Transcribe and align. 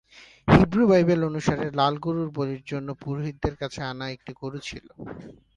Hebrew 0.47 0.83
Bible 0.91 1.21
অনুসারে, 1.29 1.65
লাল 1.79 1.93
গরু 2.05 2.21
বলির 2.37 2.63
জন্য 2.71 2.87
পুরোহিতদের 3.01 3.55
কাছে 3.61 3.79
আনা 3.91 4.05
একটি 4.15 4.31
গরু 4.41 4.59
ছিল। 4.67 4.85